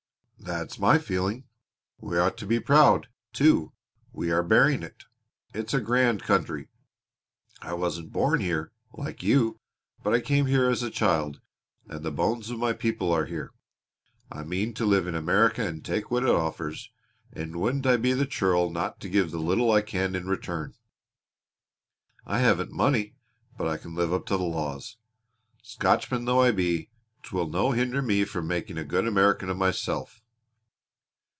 [0.43, 1.45] "That's my feeling.
[1.99, 3.73] We ought to be proud, too,
[4.11, 5.03] we are bearing it.
[5.53, 6.67] It's a grand country!
[7.61, 9.59] I wasn't born here, like you,
[10.01, 11.39] but I came here as a child,
[11.87, 13.53] and the bones of my people are here.
[14.31, 16.91] I mean to live in America and take what it offers,
[17.31, 20.73] and wouldn't I be the churl not to give the little I can in return!
[22.25, 23.13] I haven't money,
[23.55, 24.97] but I can live up to the laws.
[25.61, 26.89] Scotchman though I be
[27.21, 30.17] 'twill no hinder me from making a good American of myself."